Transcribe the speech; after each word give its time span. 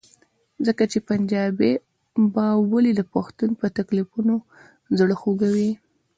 ځکه 0.65 0.83
چې 0.91 0.99
پنجابی 1.09 1.71
به 2.33 2.45
ولې 2.71 2.91
د 2.95 3.01
پښتنو 3.13 3.53
په 3.61 3.67
تکلیفونو 3.77 4.35
زړه 4.97 5.15
خوږوي؟ 5.21 5.71